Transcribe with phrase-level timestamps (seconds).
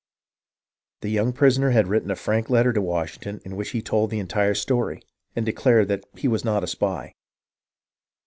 [1.01, 4.17] The young prisoner had written a frank letter to Washington in which he told the
[4.17, 5.03] entire story,
[5.35, 7.13] and declared that he was not a spy.